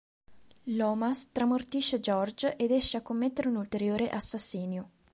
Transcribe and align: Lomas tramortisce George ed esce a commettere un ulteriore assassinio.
Lomas 0.75 1.27
tramortisce 1.31 1.99
George 1.99 2.55
ed 2.55 2.71
esce 2.71 2.97
a 2.97 3.01
commettere 3.03 3.49
un 3.49 3.57
ulteriore 3.57 4.09
assassinio. 4.09 4.89